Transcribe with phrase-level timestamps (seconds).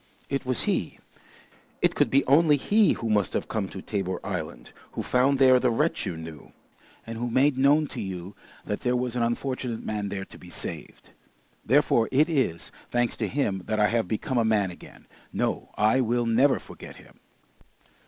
[0.29, 0.97] It was he,
[1.83, 5.59] it could be only he who must have come to Tabor Island, who found there
[5.59, 6.53] the wretch you knew,
[7.05, 8.35] and who made known to you
[8.65, 11.11] that there was an unfortunate man there to be saved.
[11.63, 15.05] Therefore it is, thanks to him, that I have become a man again.
[15.31, 17.19] No, I will never forget him!"